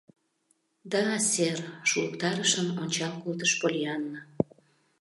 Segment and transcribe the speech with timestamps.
[0.91, 4.21] —Да, сэр,— шулыктарышын ончал колтыш Поллианна.